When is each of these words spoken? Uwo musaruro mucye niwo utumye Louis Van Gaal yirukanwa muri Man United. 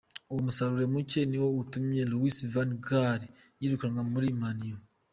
Uwo 0.29 0.39
musaruro 0.45 0.85
mucye 0.93 1.21
niwo 1.29 1.47
utumye 1.61 2.01
Louis 2.11 2.37
Van 2.53 2.71
Gaal 2.85 3.21
yirukanwa 3.59 4.01
muri 4.11 4.27
Man 4.41 4.57
United. 4.65 4.89